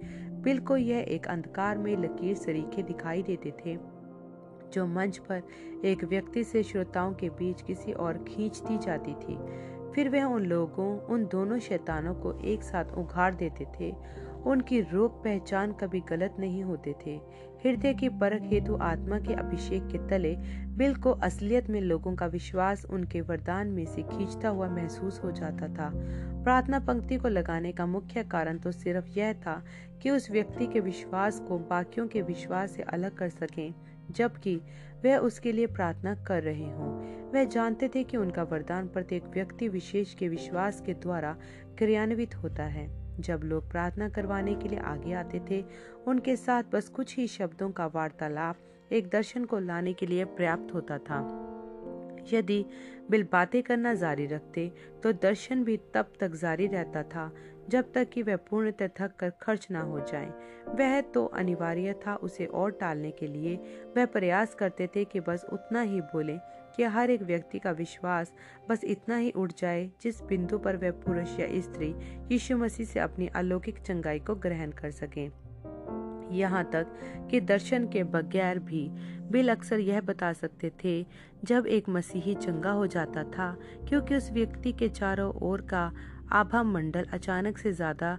[0.43, 3.77] बिल को यह एक अंधकार में लकीर सरीखे दिखाई देते थे,
[4.73, 5.43] जो मंच पर
[5.85, 9.39] एक व्यक्ति से श्रोताओं के बीच किसी और खींच दी जाती थी।
[9.95, 13.93] फिर वह उन लोगों, उन दोनों शैतानों को एक साथ उघाड़ देते थे
[14.47, 17.21] उनकी रोग पहचान कभी गलत नहीं होते थे।
[17.65, 20.35] हृदय की परख हेतु आत्मा के अभिषेक के तले
[20.77, 25.31] बिल को असलियत में लोगों का विश्वास उनके वरदान में से खींचता हुआ महसूस हो
[25.33, 25.91] जाता था।
[26.45, 29.63] प्रार्थना पंक्ति को लगाने का मुख्य कारण तो सिर्फ़ यह था
[30.03, 33.75] कि उस व्यक्ति के विश्वास को बाकियों के विश्वास से अलग कर सकें,
[34.11, 34.57] जबकि
[35.05, 36.91] वह उसके लिए प्रार्थना कर रहे हों।
[37.33, 41.37] वह जानते थे कि उनका वरदान प्रत्येक व्यक्ति विशेष के विश्वास के द्वारा
[41.79, 45.65] क्रियान्वित होता है। जब लोग प्रार्थना करवाने के लिए आगे आते थे,
[46.07, 50.75] उनके साथ बस कुछ ही शब्दों का वार्तालाप एक दर्शन को लाने के लिए पर्याप्त
[50.75, 51.21] होता था।
[52.33, 52.65] यदि
[53.11, 54.73] बिल बातें करना जारी रखते
[55.03, 57.31] तो दर्शन भी तब तक जारी रहता था,
[57.69, 60.33] जब तक कि वह पूर्णतः थक कर खर्च ना हो जाए।
[60.69, 63.57] वह तो अनिवार्य था उसे और टालने के लिए।
[63.97, 66.37] वह प्रयास करते थे कि बस उतना ही बोले
[66.77, 68.33] कि हर एक व्यक्ति का विश्वास
[68.69, 71.95] बस इतना ही उठ जाए जिस बिंदु पर वह पुरुष या स्त्री
[72.33, 75.45] यीशु मसीह से अपनी अलौकिक चंगाई को ग्रहण कर सके।
[76.37, 76.87] यहाँ तक
[77.31, 78.89] कि दर्शन के बगैर भी
[79.31, 81.07] बिल अक्सर यह बता सकते थे,
[81.45, 83.57] जब एक मसीही चंगा हो जाता था,
[83.89, 85.93] क्योंकि उस व्यक्ति के चारों ओर का
[86.33, 88.15] आभा मंडल अचानक से ज़्यादा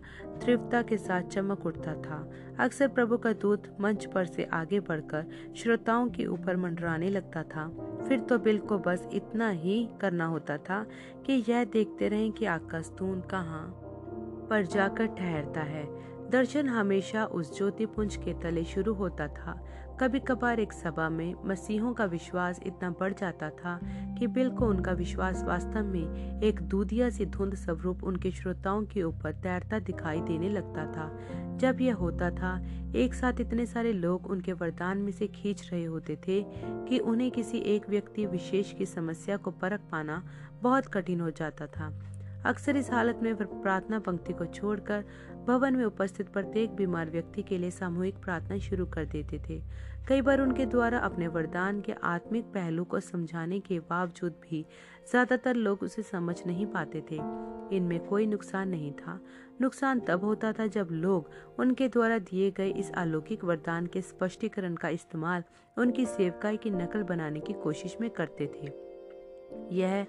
[0.46, 2.18] तीव्रता के साथ चमक उठता था।
[2.60, 5.26] अक्सर प्रभु का दूत मंच पर से आगे बढ़कर
[5.58, 7.68] श्रोताओं के ऊपर मंडराने लगता था।
[8.08, 10.86] फिर तो बिल को बस इतना ही करना होता था
[11.26, 13.68] कि यह देखते रहें कि आकाश तून कहाँ
[14.50, 15.84] पर जाकर ठहरता है।
[16.36, 19.65] दर्शन हमेशा उस ज्योतिपुंज के तले शुरू होता था।
[20.02, 23.80] कभी कभार एक सभा में मसीहों का विश्वास इतना बढ़ जाता था
[24.19, 29.04] कि बिल को उनका विश्वास वास्तव में एक दूधिया सी धुंध स्वरूप उनके श्रोताओं के
[29.04, 31.19] ऊपर तैरता दिखाई देने लगता था।
[31.58, 35.86] जब यह होता था, एक साथ इतने सारे लोग उनके वरदान में से खींच रहे
[35.86, 40.24] होते थे कि उन्हें किसी एक व्यक्ति विशेष की समस्या को परख पाना
[40.62, 41.93] बहुत कठिन हो जाता था।
[42.45, 45.03] अक्सर इस हालत में प्रार्थना पंक्ति को छोड़कर
[45.47, 49.62] भवन में उपस्थित प्रत्येक बीमार व्यक्ति के लिए सामूहिक प्रार्थना शुरू कर देते थे।
[50.08, 54.65] कई बार उनके द्वारा अपने वरदान के आत्मिक पहलू को समझाने के बावजूद भी
[55.12, 57.15] ज़्यादातर लोग उसे समझ नहीं पाते थे।
[57.75, 59.19] इनमें कोई नुकसान नहीं था।
[59.62, 61.29] नुकसान तब होता था जब लोग
[61.60, 65.43] उनके द्वारा दिए गए इस अलौकिक वरदान के स्पष्टीकरण का इस्तेमाल
[65.77, 68.73] उनकी सेवकाई की नकल बनाने की कोशिश में करते थे।
[69.71, 70.05] यह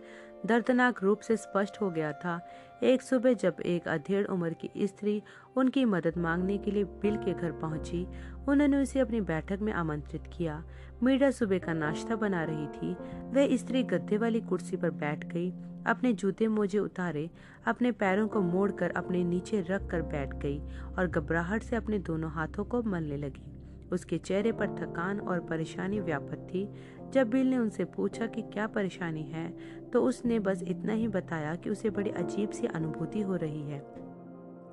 [0.46, 2.40] दर्दनाक रूप से स्पष्ट हो गया था।
[2.82, 5.22] एक सुबह जब एक अधेड़ उम्र की स्त्री
[5.56, 8.06] उनकी मदद मांगने के लिए बिल के घर पहुँची,
[8.48, 10.62] उन्होंने उसे अपनी बैठक में आमंत्रित किया।
[11.02, 12.94] मीडा सुबह का नाश्ता बना रही थी।
[13.32, 15.50] वह स्त्री गद्दे वाली कुर्सी पर बैठ गई,
[15.86, 17.30] अपने जूते मोजे उतारे,
[17.66, 20.58] अपने पैरों को मोड़कर अपने नीचे रख कर बैठ गई
[20.98, 23.52] और घबराहट से अपने दोनों हाथों को मलने लगी।
[23.92, 26.64] उसके चेहरे पर थकान और परेशानी व्यापक थी।
[27.14, 29.48] जब बिल ने उनसे पूछा कि क्या परेशानी है
[29.92, 33.80] तो उसने बस इतना ही बताया कि उसे बड़ी अजीब सी अनुभूति हो रही है।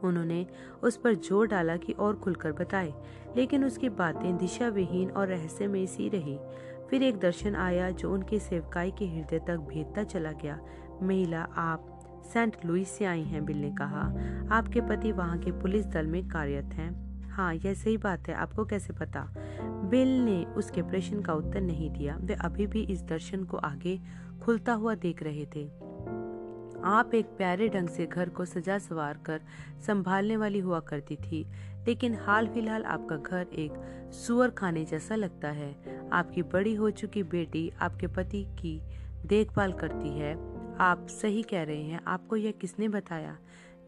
[0.03, 0.45] उन्होंने
[0.83, 2.93] उस पर ज़ोर डाला कि और खुलकर बताए,
[3.37, 6.37] लेकिन उसकी बातें दिशा विहीन और रहस्यमय सी रही।
[6.89, 10.59] फिर एक दर्शन आया जो उनकी सेवकाई के हृदय तक भेदता चला गया।
[11.01, 11.89] महिला, आप
[12.33, 14.01] सेंट लुइस से आई हैं, बिल ने कहा।
[14.51, 16.91] आपके पति वहाँ के पुलिस दल में कार्यरत हैं।
[17.33, 19.33] हाँ यह सही बात है, आपको कैसे पता?
[19.89, 23.99] बिल ने उसके प्रश्न का उत्तर नहीं दिया। वे अभी भी इस दर्शन को आगे
[24.43, 25.65] खुलता हुआ देख रहे थे।
[26.85, 29.41] आप एक प्यारे ढंग से घर को सजा सवार कर
[29.87, 31.45] संभालने वाली हुआ करती थी,
[31.87, 33.73] लेकिन हाल फ़िलहाल आपका घर एक
[34.13, 35.75] सुअर खाने जैसा लगता है।
[36.11, 38.81] आपकी बड़ी हो चुकी बेटी आपके पति की
[39.25, 40.33] देखभाल करती है।
[40.77, 43.37] आप सही कह रहे हैं, आपको यह किसने बताया?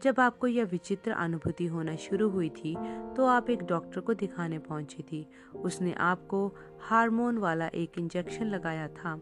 [0.02, 2.74] जब आपको यह विचित्र अनुभूति होना शुरू हुई थी
[3.16, 6.46] तो आप एक डॉक्टर को दिखाने पहुँची थी। उसने आपको
[6.80, 9.16] हार्मोन वाला एक इंजेक्शन लगाया था।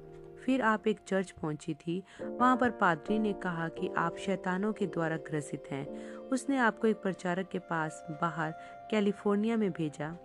[0.45, 4.87] फिर आप एक चर्च पहुँची थी। वहाँ पर पादरी ने कहा कि आप शैतानों के
[4.87, 5.87] द्वारा ग्रसित हैं।
[6.29, 8.55] उसने आपको एक प्रचारक के पास बाहर
[8.91, 10.17] कैलिफ़ोर्निया में भेजा।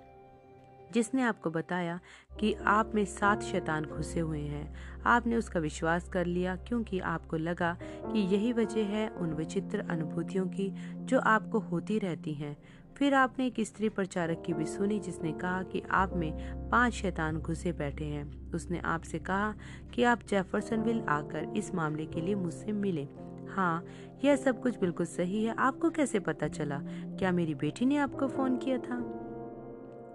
[0.94, 2.00] जिसने आपको बताया
[2.40, 4.74] कि आप में सात शैतान घुसे हुए हैं।
[5.06, 10.46] आपने उसका विश्वास कर लिया, क्योंकि आपको लगा कि यही वजह है उन विचित्र अनुभूतियों
[10.46, 12.58] की जो आपको होती रहती हैं।
[12.98, 17.38] फिर आपने एक स्त्री प्रचारक की भी सुनी, जिसने कहा कि आप में पाँच शैतान
[17.38, 19.56] घुसे बैठे हैं। उसने आपसे कहा
[19.94, 23.08] कि आप जेफरसनविल आकर इस मामले के लिए मुझसे मिले।
[23.50, 23.86] हाँ
[24.26, 26.80] यह सब कुछ बिल्कुल सही है। आपको कैसे पता चला?
[26.86, 29.19] क्या मेरी बेटी ने आपको फ़ोन किया था?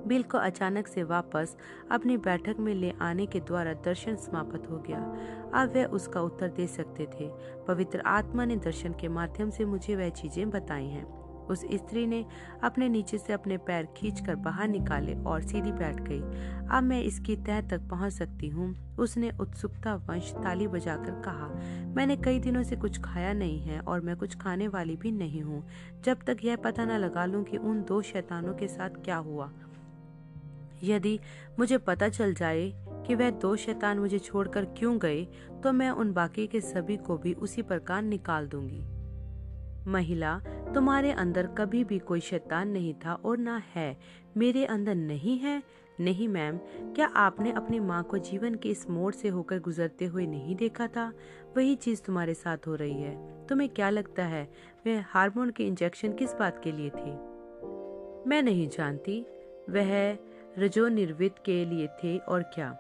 [0.07, 1.57] बिल को अचानक से वापस
[1.91, 4.99] अपनी बैठक में ले आने के द्वारा दर्शन समाप्त हो गया।
[5.55, 7.31] अब वह उसका उत्तर दे सकते थे।
[7.69, 11.07] पवित्र आत्मा ने दर्शन के माध्यम से मुझे वह चीज़ें बताई हैं।
[11.45, 12.25] उस स्त्री ने
[12.65, 16.21] अपने नीचे से अपने पैर खींचकर बाहर निकाले और सीधी बैठ गई।
[16.69, 21.49] अब मैं इसकी तह तक पहुँच सकती हूँ, उसने उत्सुकता वंश ताली बजाकर कहा।
[21.97, 25.43] मैंने कई दिनों से कुछ खाया नहीं है और मैं कुछ खाने वाली भी नहीं
[25.43, 25.63] हूँ।
[26.05, 29.51] जब तक यह पता न लगा लूँ कि उन दो शैतानों के साथ क्या हुआ
[30.93, 31.21] यदि
[31.59, 32.73] मुझे पता चल जाए
[33.07, 35.25] कि वह दो शैतान मुझे छोड़कर क्यों गए
[35.63, 38.83] तो मैं उन बाकी के सभी को भी उसी प्रकार निकाल दूँगी।
[39.91, 40.39] महिला,
[40.75, 43.97] तुम्हारे अंदर कभी भी कोई शैतान नहीं था और ना है।
[44.37, 45.63] मेरे अंदर नहीं है?
[46.01, 46.57] नहीं, मैम।
[46.95, 50.87] क्या आपने अपनी माँ को जीवन के इस मोड़ से होकर गुजरते हुए नहीं देखा
[50.87, 51.13] था?
[51.57, 54.53] वही चीज़ तुम्हारे साथ हो रही है। तुम्हें क्या लगता है,
[54.87, 57.35] वह हार्मोन के इंजेक्शन किस बात के लिए थे?
[58.29, 59.27] मैं नहीं जानती।
[59.71, 60.19] वह
[60.59, 62.71] रजो निर्वित के लिए थे और क्या?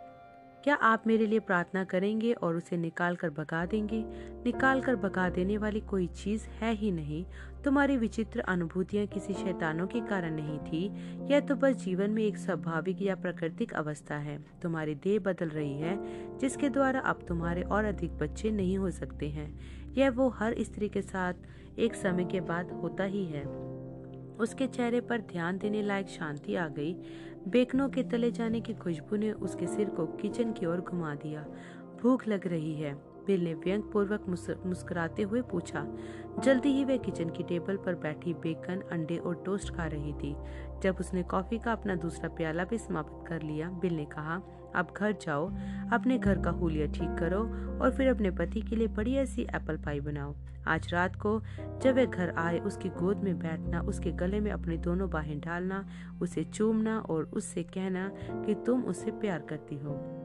[0.64, 4.04] क्या आप मेरे लिए प्रार्थना करेंगे और उसे निकाल कर भगा देंगे?
[4.44, 7.24] निकाल कर भगा देने वाली कोई चीज़ है ही नहीं।
[7.64, 10.87] तुम्हारी विचित्र अनुभूतियाँ किसी शैतानों के कारण नहीं थी।
[11.32, 15.78] यह तो बस जीवन में एक स्वाभाविक या प्राकृतिक अवस्था है। तुम्हारी देह बदल रही
[15.78, 15.98] है,
[16.38, 19.60] जिसके द्वारा अब तुम्हारे और अधिक बच्चे नहीं हो सकते हैं।
[19.92, 21.34] यह वो हर स्त्री के साथ
[21.78, 23.74] एक समय के बाद होता ही है।
[24.40, 26.92] उसके चेहरे पर ध्यान देने लायक शांति आ गई।
[27.48, 31.46] बेकनों के तले जाने की खुशबू ने उसके सिर को किचन की ओर घुमा दिया।
[32.02, 32.94] भूख लग रही है,
[33.26, 34.24] बिल ने व्यंग पूर्वक
[34.66, 35.86] मुस्कुराते हुए पूछा।
[36.44, 40.34] जल्दी ही वह किचन की टेबल पर बैठी बेकन, अंडे और टोस्ट खा रही थी।
[40.84, 44.40] जब उसने कॉफ़ी का अपना दूसरा प्याला भी समाप्त कर लिया, बिल ने कहा,
[44.74, 45.46] अब घर जाओ,
[45.92, 47.40] अपने घर का हुलिया ठीक करो
[47.78, 50.34] और फिर अपने पति के लिए बढ़िया सी एप्पल पाई बनाओ।
[50.66, 51.40] आज रात को
[51.82, 55.84] जब वह घर आए, उसकी गोद में बैठना, उसके गले में अपनी दोनों बाहें डालना,
[56.22, 58.10] उसे चूमना और उससे कहना
[58.46, 60.23] कि तुम उससे प्यार करती हो।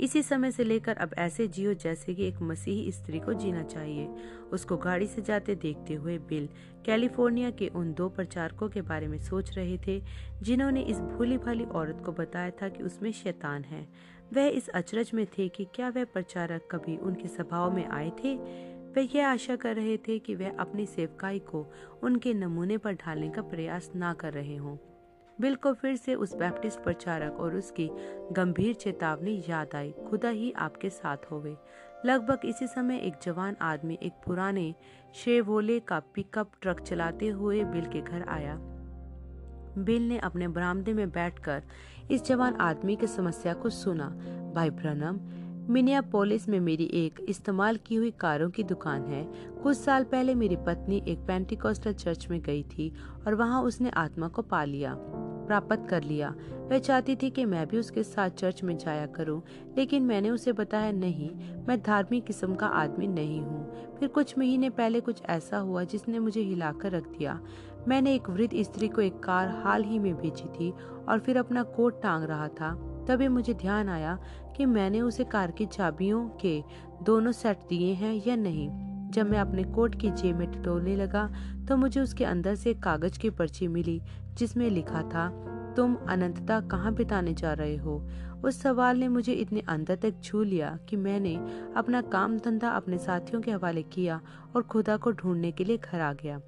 [0.00, 4.08] इसी समय से लेकर अब ऐसे जियो जैसे कि एक मसीही स्त्री को जीना चाहिए।
[4.52, 6.48] उसको गाड़ी से जाते देखते हुए बिल
[6.84, 10.02] कैलिफ़ोर्निया के उन दो प्रचारकों के बारे में सोच रहे थे,
[10.42, 13.88] जिन्होंने इस भूली भाली औरत को बताया था कि उसमें शैतान है।
[14.32, 18.36] वह इस अचरज में थे कि क्या वह प्रचारक कभी उनके सभाओं में आए थे?
[18.94, 23.30] वे यह आशा कर रहे थे कि वह अपनी सेवकाई को उनके नमूने पर ढालने
[23.30, 24.76] का प्रयास ना कर रहे हों।
[25.40, 27.88] बिल को फिर से उस बैप्टिस्ट प्रचारक और उसकी
[28.32, 31.56] गंभीर चेतावनी याद आई, खुदा ही आपके साथ होवे।
[32.06, 34.74] लगभग इसी समय एक जवान आदमी एक पुराने
[35.14, 38.56] शेवोले का पिकअप ट्रक चलाते हुए बिल के घर आया।
[39.78, 41.62] बिल ने अपने बरामदे में बैठकर
[42.10, 44.08] इस जवान आदमी की समस्या को सुना।
[44.54, 45.20] भाई ब्रनम
[45.72, 49.24] मिनियापोलिस में मेरी एक इस्तेमाल की हुई कारों की दुकान है।
[49.62, 52.92] कुछ साल पहले मेरी पत्नी एक पेंटिकोस्टल चर्च में गई थी
[53.26, 54.94] और वहाँ उसने आत्मा को पा लिया।
[55.46, 56.34] प्राप्त कर लिया।
[56.70, 59.42] वह चाहती थी कि मैं भी उसके साथ चर्च में जाया करूँ,
[59.76, 61.30] लेकिन मैंने उसे बताया नहीं
[61.68, 66.18] मैं धार्मिक किस्म का आदमी नहीं हूँ। फिर कुछ महीने पहले कुछ ऐसा हुआ जिसने
[66.18, 67.40] मुझे हिलाकर रख दिया।
[67.88, 70.72] मैंने एक वृद्ध स्त्री को एक कार हाल ही में भेजी थी
[71.08, 72.72] और फिर अपना कोट टांग रहा था।
[73.08, 74.18] तभी मुझे ध्यान आया
[74.56, 76.62] कि मैंने उसे कार की चाबियों के
[77.02, 78.68] दोनों सेट दिए हैं या नहीं।
[79.14, 81.28] जब मैं अपने कोट की जेब में टटोलने लगा
[81.68, 84.00] तो मुझे उसके अंदर से कागज़ की पर्ची मिली,
[84.34, 85.28] जिसमें लिखा था,
[85.76, 87.96] तुम अनंतता कहाँ बिताने जा रहे हो?
[88.44, 91.34] उस सवाल ने मुझे इतने अंदर तक छू लिया कि मैंने
[91.76, 94.20] अपना काम धंधा अपने साथियों के हवाले किया
[94.56, 96.40] और खुदा को ढूँढने के लिए घर आ गया।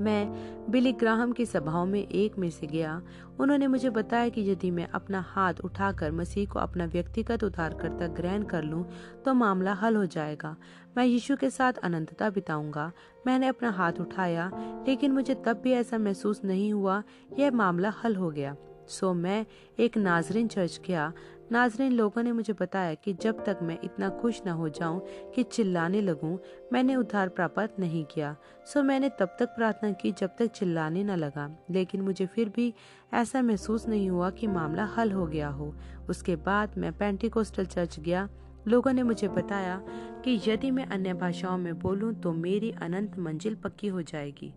[0.00, 3.00] मैं बिली ग्राहम की सभाओं में एक में से गया।
[3.40, 8.42] उन्होंने मुझे बताया कि यदि मैं अपना हाथ उठाकर मसीह को अपना व्यक्तिगत उद्धारकर्ता ग्रहण
[8.42, 8.84] कर लूँ
[9.24, 10.56] तो मामला हल हो जाएगा।
[10.96, 12.90] मैं यीशु के साथ अनंतता बिताऊँगा।
[13.26, 14.50] मैंने अपना हाथ उठाया,
[14.88, 17.02] लेकिन मुझे तब भी ऐसा महसूस नहीं हुआ,
[17.38, 18.56] यह मामला हल हो गया।
[18.88, 19.44] सो मैं
[19.78, 21.12] एक नाजरीन चर्च गया।
[21.52, 25.02] नाजरीन, लोगों ने मुझे बताया कि जब तक मैं इतना खुश न हो जाऊँ
[25.34, 26.38] कि चिल्लाने लगूं,
[26.72, 31.10] मैंने उद्धार प्राप्त नहीं किया। सो मैंने तब तक प्रार्थना की जब तक चिल्लाने न
[31.10, 32.74] लगा। लेकिन मुझे फिर भी
[33.12, 35.74] ऐसा महसूस नहीं हुआ कि मामला हल हो गया हो।
[36.10, 38.28] उसके बाद मैं पेंटिकोस्टल चर्च गया।
[38.68, 39.82] लोगों ने मुझे बताया
[40.24, 44.54] कि यदि मैं अन्य भाषाओं में बोलूँ तो मेरी अनंत मंजिल पक्की हो जाएगी।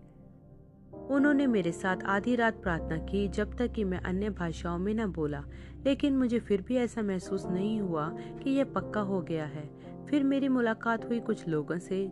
[1.07, 5.05] उन्होंने मेरे साथ आधी रात प्रार्थना की जब तक कि मैं अन्य भाषाओं में न
[5.05, 5.43] बोला।
[5.85, 8.09] लेकिन मुझे फिर भी ऐसा महसूस नहीं हुआ
[8.43, 9.69] कि यह पक्का हो गया है।
[10.09, 12.07] फिर मेरी मुलाकात हुई कुछ लोगों से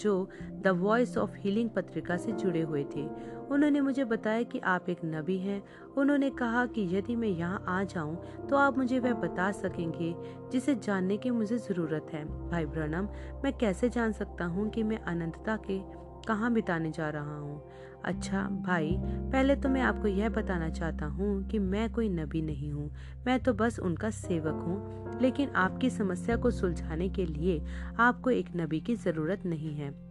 [0.00, 0.30] जो
[0.62, 3.06] द वॉइस ऑफ़ हीलिंग पत्रिका से जुड़े हुए थे।
[3.50, 5.62] उन्होंने मुझे बताया कि आप एक नबी हैं।
[5.96, 10.14] उन्होंने कहा कि यदि मैं यहाँ आ जाऊँ तो आप मुझे वह बता सकेंगे,
[10.52, 13.08] जिसे जानने की मुझे ज़रूरत है। भाई ब्रनम,
[13.44, 15.80] मैं कैसे जान सकता हूँ कि मैं अनंतता के
[16.28, 17.70] कहाँ बिताने जा रहा हूँ?
[18.04, 22.72] अच्छा भाई, पहले तो मैं आपको यह बताना चाहता हूँ कि मैं कोई नबी नहीं
[22.72, 22.90] हूँ।
[23.26, 27.62] मैं तो बस उनका सेवक हूँ। लेकिन आपकी समस्या को सुलझाने के लिए
[27.98, 30.08] आपको एक नबी की ज़रूरत नहीं है।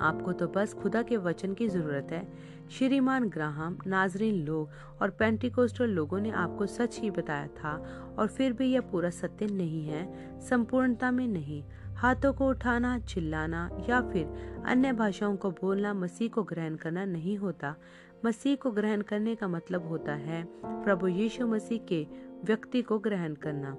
[0.00, 2.32] आपको तो बस खुदा के वचन की ज़रूरत है।
[2.70, 4.68] श्रीमान ग्राहम, नाजरीन लोग
[5.02, 7.84] और पेंटिकोस्टल लोगों ने आपको सच ही बताया था
[8.18, 11.64] और फिर भी यह पूरा सत्य नहीं है, संपूर्णता में नहीं।
[11.96, 17.36] हाथों को उठाना, चिल्लाना या फिर अन्य भाषाओं को बोलना मसीह को ग्रहण करना नहीं
[17.36, 17.74] होता।
[18.24, 22.06] मसीह को ग्रहण करने का मतलब होता है प्रभु यीशु मसीह के
[22.44, 23.76] व्यक्ति को ग्रहण करना।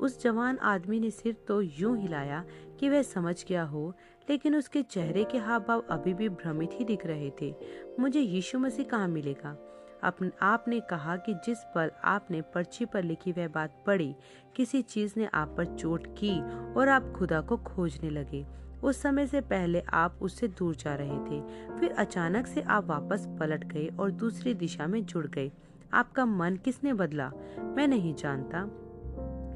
[0.00, 2.44] उस जवान आदमी ने सिर तो यूँ हिलाया
[2.80, 3.92] कि वह समझ गया हो,
[4.30, 7.54] लेकिन उसके चेहरे के हाव भाव अभी भी भ्रमित ही दिख रहे थे।
[8.00, 9.71] मुझे यीशु मसीह कहाँ मिलेगा?
[10.04, 14.14] आपने कहा कि जिस पल आपने पर्ची पर लिखी वह बात पढ़ी,
[14.56, 16.40] किसी चीज़ ने आप पर चोट की
[16.74, 18.46] और आप खुदा को खोजने लगे।
[18.82, 21.40] उस समय से पहले आप उससे दूर जा रहे थे,
[21.80, 25.50] फिर अचानक से आप वापस पलट गए और दूसरी दिशा में जुड़ गए।
[25.92, 27.32] आपका मन किसने बदला?
[27.58, 28.64] मैं नहीं जानता।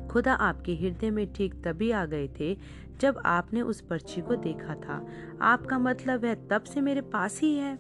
[0.09, 2.57] खुदा आपके हृदय में ठीक तभी आ गए थे
[3.01, 5.07] जब आपने उस पर्ची को देखा था।
[5.43, 7.77] आपका मतलब वह तब से मेरे पास ही है?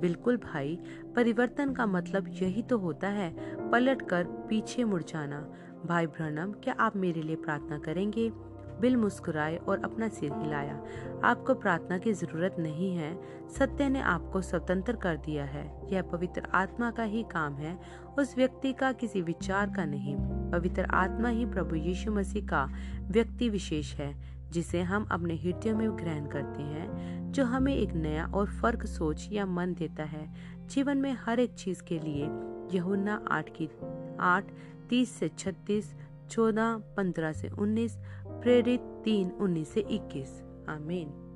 [0.00, 0.78] बिल्कुल भाई,
[1.16, 3.34] परिवर्तन का मतलब यही तो होता है,
[3.70, 5.52] पलट कर पीछे मुड़ जाना।
[5.86, 8.32] भाई ब्रनम क्या आप मेरे लिए प्रार्थना करेंगे?
[8.80, 10.84] बिल मुस्कुराए और अपना सिर हिलाया।
[11.24, 16.42] आपको प्रार्थना की ज़रूरत नहीं है। सत्य ने आपको स्वतंत्र कर दिया है। यह पवित्र
[16.54, 17.78] आत्मा का ही काम है।
[18.18, 20.16] उस व्यक्ति का किसी विचार का नहीं।
[20.50, 22.68] पवित्र आत्मा ही प्रभु यीशु मसीह का
[23.02, 26.90] व्यक्ति विशेष है। जिसे हम अपने हृदय में ग्रहण करते हैं,
[27.32, 30.30] जो हमें एक नया और फ़र्क सोच या मन देता है।
[30.66, 32.24] जीवन में हर एक चीज़ के लिए
[32.76, 33.70] यहुना आठ की,
[34.20, 34.44] आठ,
[34.90, 35.94] तीस से छत्तीस,
[36.30, 41.26] चौदह, पंद्रह से उन्नीस, प्रेरित तीन, उन्नीस से इक्कीस। आमीन।